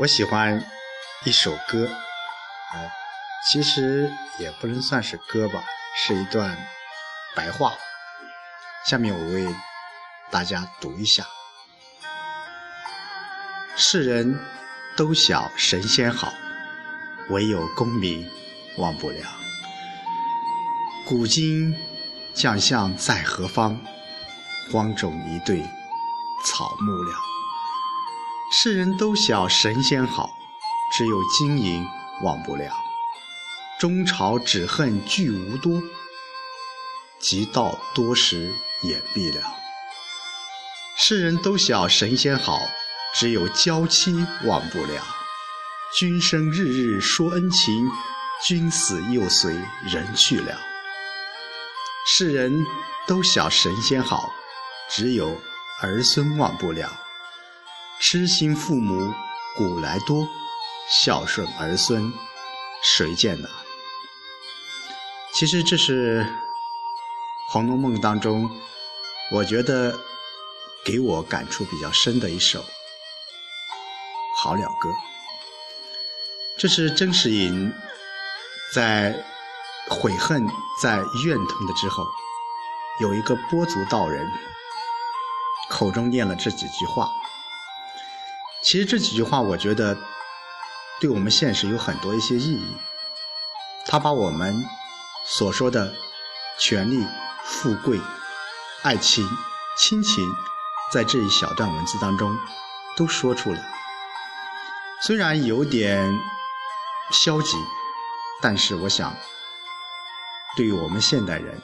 [0.00, 0.60] 我喜欢
[1.24, 1.88] 一首歌，
[2.72, 2.90] 呃，
[3.46, 5.62] 其实也不能算是歌吧，
[5.96, 6.58] 是一段
[7.36, 7.74] 白话。
[8.86, 9.46] 下面我为
[10.32, 11.24] 大家读一下：
[13.76, 14.36] 世人
[14.96, 16.34] 都晓神仙好，
[17.30, 18.28] 唯有功名
[18.78, 19.30] 忘不了。
[21.06, 21.72] 古今
[22.34, 23.80] 将相在何方？
[24.72, 25.62] 荒冢一对
[26.44, 27.23] 草木了。
[28.56, 30.38] 世人都晓神仙好，
[30.92, 31.84] 只有金银
[32.22, 32.72] 忘不了。
[33.80, 35.82] 中朝只恨聚无多，
[37.18, 39.42] 及到多时眼闭了。
[40.96, 42.60] 世人都晓神仙好，
[43.12, 45.02] 只有娇妻忘不了。
[45.98, 47.90] 君生日日说恩情，
[48.46, 49.52] 君死又随
[49.84, 50.56] 人去了。
[52.06, 52.64] 世人
[53.08, 54.32] 都晓神仙好，
[54.88, 55.36] 只有
[55.80, 57.00] 儿孙忘不了。
[58.14, 59.12] 痴心父母
[59.56, 60.28] 古来多，
[60.88, 62.12] 孝顺儿孙
[62.80, 63.48] 谁见呢？
[65.32, 66.22] 其实这是
[67.50, 68.48] 《红楼梦》当中，
[69.32, 69.98] 我觉得
[70.84, 72.60] 给我感触比较深的一首
[74.38, 74.88] 《好了歌》。
[76.56, 77.72] 这是甄士隐
[78.72, 79.12] 在
[79.90, 80.46] 悔恨、
[80.80, 82.06] 在怨痛的之后，
[83.00, 84.24] 有一个波族道人
[85.68, 87.10] 口中念了这几句话。
[88.64, 89.94] 其实这几句话，我觉得
[90.98, 92.64] 对我们现实有很多一些意义。
[93.86, 94.64] 他把我们
[95.26, 95.94] 所说的
[96.58, 97.06] 权力、
[97.44, 98.00] 富贵、
[98.82, 99.28] 爱情、
[99.76, 100.26] 亲情，
[100.90, 102.34] 在这一小段文字当中
[102.96, 103.58] 都说出了。
[105.02, 106.10] 虽然有点
[107.10, 107.58] 消极，
[108.40, 109.14] 但是我想，
[110.56, 111.60] 对于我们现代人、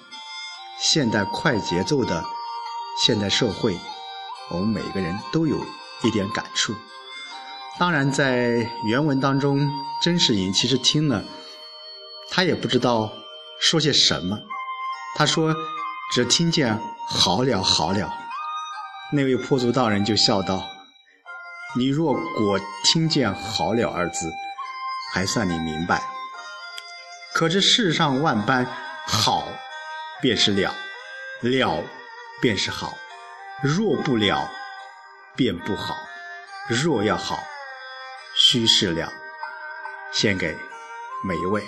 [0.79, 2.23] 现代快节奏的
[3.03, 3.81] 现代社会，
[4.51, 5.57] 我们每个人都有
[6.03, 6.75] 一点感触。
[7.79, 9.71] 当然，在原文当中，
[10.03, 11.25] 甄士隐其实听了，
[12.31, 13.11] 他也不知道
[13.61, 14.39] 说些什么。
[15.17, 15.55] 他说
[16.13, 18.13] ：“只听见好了好了。”
[19.13, 20.63] 那位破族道人就笑道
[21.75, 24.31] ：“你若果听见好了二字，
[25.13, 26.03] 还算你明白。
[27.35, 28.67] 可这世上万般
[29.07, 29.49] 好，
[30.21, 30.71] 便是了；
[31.41, 31.83] 了，
[32.41, 32.95] 便是好。
[33.63, 34.49] 若不了，
[35.37, 35.97] 便不好。
[36.69, 37.43] 若要好。”
[38.37, 39.13] 须事了，
[40.13, 40.57] 献给
[41.25, 41.63] 每一位。